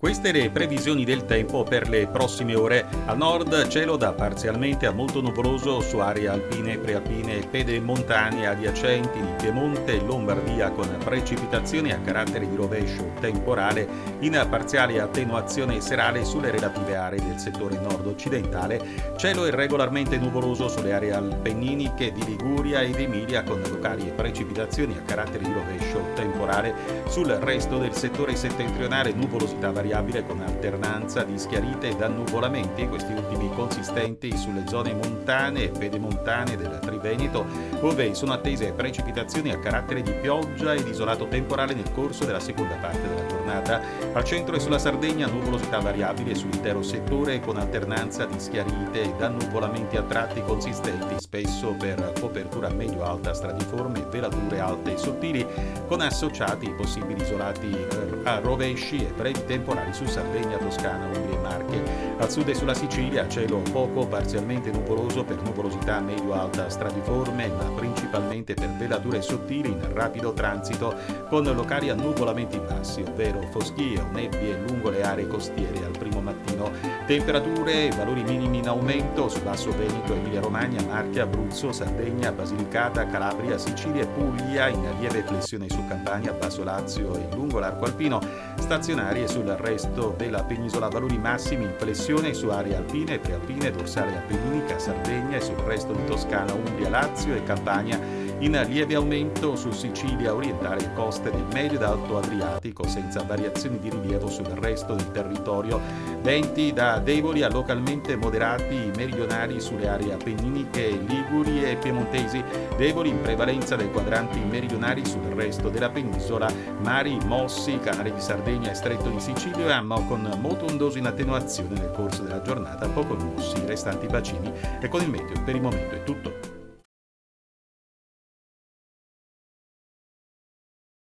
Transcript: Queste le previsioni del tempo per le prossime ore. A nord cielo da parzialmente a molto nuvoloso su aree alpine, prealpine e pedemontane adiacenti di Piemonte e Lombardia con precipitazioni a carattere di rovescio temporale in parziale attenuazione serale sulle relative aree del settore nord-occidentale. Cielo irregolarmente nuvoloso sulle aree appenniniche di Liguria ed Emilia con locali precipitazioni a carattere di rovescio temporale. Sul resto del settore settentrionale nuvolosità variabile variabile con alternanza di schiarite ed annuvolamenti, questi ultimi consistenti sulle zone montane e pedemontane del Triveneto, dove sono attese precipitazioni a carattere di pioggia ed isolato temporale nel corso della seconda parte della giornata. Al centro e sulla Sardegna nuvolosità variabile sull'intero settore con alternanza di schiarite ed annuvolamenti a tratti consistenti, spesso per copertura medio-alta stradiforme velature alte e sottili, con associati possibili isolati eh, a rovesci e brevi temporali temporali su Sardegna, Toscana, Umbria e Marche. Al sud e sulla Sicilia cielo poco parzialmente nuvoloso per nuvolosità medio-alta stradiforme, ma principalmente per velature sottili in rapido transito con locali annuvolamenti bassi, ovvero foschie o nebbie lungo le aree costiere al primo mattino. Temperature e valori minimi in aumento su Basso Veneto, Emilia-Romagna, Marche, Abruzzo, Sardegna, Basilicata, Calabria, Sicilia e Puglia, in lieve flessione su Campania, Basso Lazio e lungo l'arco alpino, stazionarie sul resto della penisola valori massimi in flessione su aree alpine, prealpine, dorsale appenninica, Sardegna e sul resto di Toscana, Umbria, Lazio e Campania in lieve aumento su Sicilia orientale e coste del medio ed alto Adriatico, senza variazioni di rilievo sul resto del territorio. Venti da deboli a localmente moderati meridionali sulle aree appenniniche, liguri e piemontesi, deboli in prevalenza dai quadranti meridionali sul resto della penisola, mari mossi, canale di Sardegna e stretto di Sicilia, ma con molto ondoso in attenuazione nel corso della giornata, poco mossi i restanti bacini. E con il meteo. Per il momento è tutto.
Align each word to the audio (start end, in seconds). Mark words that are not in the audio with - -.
Queste 0.00 0.32
le 0.32 0.48
previsioni 0.48 1.04
del 1.04 1.26
tempo 1.26 1.62
per 1.62 1.86
le 1.90 2.06
prossime 2.06 2.54
ore. 2.54 2.86
A 3.04 3.12
nord 3.12 3.68
cielo 3.68 3.98
da 3.98 4.14
parzialmente 4.14 4.86
a 4.86 4.92
molto 4.92 5.20
nuvoloso 5.20 5.82
su 5.82 5.98
aree 5.98 6.26
alpine, 6.26 6.78
prealpine 6.78 7.36
e 7.36 7.46
pedemontane 7.46 8.46
adiacenti 8.46 9.20
di 9.20 9.28
Piemonte 9.36 9.96
e 9.96 10.02
Lombardia 10.02 10.70
con 10.70 10.88
precipitazioni 11.04 11.92
a 11.92 12.00
carattere 12.00 12.48
di 12.48 12.56
rovescio 12.56 13.12
temporale 13.20 13.86
in 14.20 14.42
parziale 14.48 15.02
attenuazione 15.02 15.82
serale 15.82 16.24
sulle 16.24 16.50
relative 16.50 16.96
aree 16.96 17.22
del 17.22 17.38
settore 17.38 17.78
nord-occidentale. 17.78 19.12
Cielo 19.18 19.46
irregolarmente 19.46 20.16
nuvoloso 20.16 20.68
sulle 20.68 20.94
aree 20.94 21.12
appenniniche 21.12 22.10
di 22.10 22.24
Liguria 22.24 22.80
ed 22.80 22.98
Emilia 22.98 23.42
con 23.42 23.60
locali 23.60 24.10
precipitazioni 24.16 24.96
a 24.96 25.02
carattere 25.02 25.44
di 25.44 25.52
rovescio 25.52 26.02
temporale. 26.14 26.72
Sul 27.06 27.26
resto 27.26 27.76
del 27.76 27.92
settore 27.92 28.34
settentrionale 28.34 29.12
nuvolosità 29.12 29.70
variabile 29.70 29.88
variabile 29.90 30.24
con 30.24 30.40
alternanza 30.40 31.24
di 31.24 31.36
schiarite 31.36 31.88
ed 31.88 32.00
annuvolamenti, 32.00 32.86
questi 32.86 33.12
ultimi 33.12 33.50
consistenti 33.52 34.36
sulle 34.36 34.62
zone 34.68 34.94
montane 34.94 35.64
e 35.64 35.68
pedemontane 35.70 36.56
del 36.56 36.78
Triveneto, 36.80 37.44
dove 37.80 38.14
sono 38.14 38.32
attese 38.32 38.72
precipitazioni 38.72 39.50
a 39.50 39.58
carattere 39.58 40.02
di 40.02 40.12
pioggia 40.12 40.74
ed 40.74 40.86
isolato 40.86 41.26
temporale 41.26 41.74
nel 41.74 41.90
corso 41.92 42.24
della 42.24 42.38
seconda 42.38 42.76
parte 42.76 43.08
della 43.08 43.26
giornata. 43.26 43.80
Al 44.12 44.24
centro 44.24 44.54
e 44.54 44.60
sulla 44.60 44.78
Sardegna 44.78 45.26
nuvolosità 45.26 45.80
variabile 45.80 46.36
sull'intero 46.36 46.82
settore 46.82 47.40
con 47.40 47.56
alternanza 47.56 48.26
di 48.26 48.38
schiarite 48.38 49.02
ed 49.02 49.20
annuvolamenti 49.20 49.96
a 49.96 50.02
tratti 50.02 50.40
consistenti, 50.42 51.16
spesso 51.18 51.74
per 51.76 52.12
copertura 52.20 52.68
medio-alta 52.68 53.34
stradiforme 53.34 54.06
velature 54.08 54.60
alte 54.60 54.94
e 54.94 54.96
sottili, 54.98 55.44
con 55.88 56.00
associati 56.00 56.72
possibili 56.76 57.22
isolati 57.22 57.70
eh, 57.70 58.20
a 58.24 58.38
rovesci 58.38 59.04
e 59.04 59.12
brevi 59.16 59.44
temporali 59.46 59.78
temporali 59.80 59.92
su 59.92 60.04
Sardegna, 60.06 60.56
Toscana, 60.58 61.06
Umbria 61.06 61.36
e 61.36 61.40
Marche. 61.40 61.82
Al 62.18 62.30
sud 62.30 62.48
e 62.48 62.54
sulla 62.54 62.74
Sicilia 62.74 63.28
cielo 63.28 63.58
poco 63.72 64.06
parzialmente 64.06 64.70
nuvoloso 64.70 65.24
per 65.24 65.40
nuvolosità 65.42 66.00
medio-alta 66.00 66.68
stradiforme, 66.68 67.48
ma 67.48 67.64
principalmente 67.74 68.54
per 68.54 68.68
velature 68.70 69.22
sottili 69.22 69.70
in 69.70 69.92
rapido 69.92 70.32
transito 70.32 70.94
con 71.28 71.44
locali 71.44 71.88
annuvolamenti 71.88 72.58
bassi, 72.58 73.02
ovvero 73.02 73.40
foschie 73.50 74.00
o 74.00 74.06
nebbie 74.12 74.58
lungo 74.66 74.90
le 74.90 75.02
aree 75.02 75.26
costiere 75.26 75.84
al 75.84 75.96
primo 75.96 76.20
mattino. 76.20 76.70
Temperature 77.10 77.88
e 77.88 77.90
valori 77.90 78.22
minimi 78.22 78.58
in 78.58 78.68
aumento 78.68 79.28
su 79.28 79.42
Basso 79.42 79.72
Veneto, 79.72 80.14
Emilia-Romagna, 80.14 80.80
Marche, 80.84 81.18
Abruzzo, 81.18 81.72
Sardegna, 81.72 82.30
Basilicata, 82.30 83.08
Calabria, 83.08 83.58
Sicilia 83.58 84.02
e 84.02 84.06
Puglia, 84.06 84.68
in 84.68 84.80
lieve 85.00 85.24
flessione 85.24 85.68
su 85.68 85.84
Campania, 85.88 86.32
Basso 86.32 86.62
Lazio 86.62 87.16
e 87.16 87.26
lungo 87.34 87.58
l'arco 87.58 87.86
alpino, 87.86 88.20
stazionarie 88.54 89.26
sul 89.26 89.46
resto 89.46 90.14
della 90.16 90.44
penisola 90.44 90.86
valori 90.86 91.18
massimi 91.18 91.64
in 91.64 91.74
flessione 91.76 92.32
su 92.32 92.46
aree 92.46 92.76
alpine, 92.76 93.18
prealpine, 93.18 93.72
dorsale 93.72 94.16
appenninica, 94.16 94.78
Sardegna 94.78 95.38
e 95.38 95.40
sul 95.40 95.56
resto 95.56 95.92
di 95.92 96.04
Toscana, 96.04 96.52
Umbria, 96.52 96.90
Lazio 96.90 97.34
e 97.34 97.42
Campania 97.42 97.98
in 98.40 98.58
lieve 98.66 98.94
aumento 98.94 99.54
su 99.54 99.70
Sicilia 99.70 100.34
orientale 100.34 100.84
e 100.84 100.92
coste 100.94 101.30
del 101.30 101.44
medio 101.52 101.76
ed 101.76 101.82
alto 101.82 102.16
Adriatico, 102.16 102.86
senza 102.88 103.22
variazioni 103.22 103.78
di 103.78 103.90
rilievo 103.90 104.28
sul 104.28 104.46
resto 104.46 104.94
del 104.94 105.10
territorio. 105.10 105.78
Venti 106.22 106.72
da 106.72 106.98
deboli 106.98 107.42
a 107.42 107.50
localmente 107.50 108.16
moderati 108.16 108.90
meridionali 108.96 109.60
sulle 109.60 109.88
aree 109.88 110.14
appenniniche, 110.14 110.88
liguri 110.88 111.64
e 111.64 111.76
piemontesi, 111.76 112.42
deboli 112.78 113.10
in 113.10 113.20
prevalenza 113.20 113.76
dai 113.76 113.90
quadranti 113.90 114.38
meridionali 114.38 115.04
sul 115.04 115.22
resto 115.34 115.68
della 115.68 115.90
penisola, 115.90 116.50
mari 116.80 117.18
mossi, 117.26 117.78
canale 117.78 118.14
di 118.14 118.20
Sardegna 118.20 118.70
e 118.70 118.74
stretto 118.74 119.10
di 119.10 119.20
Sicilia, 119.20 119.82
ma 119.82 120.00
con 120.06 120.28
molto 120.40 120.64
ondoso 120.64 120.96
in 120.96 121.06
attenuazione 121.06 121.78
nel 121.78 121.92
corso 121.92 122.22
della 122.22 122.40
giornata, 122.40 122.88
poco 122.88 123.16
mossi 123.16 123.62
i 123.62 123.66
restanti 123.66 124.06
bacini. 124.06 124.50
E 124.80 124.88
con 124.88 125.02
il 125.02 125.10
meteo. 125.10 125.42
Per 125.44 125.54
il 125.54 125.60
momento 125.60 125.94
è 125.94 126.04
tutto. 126.04 126.59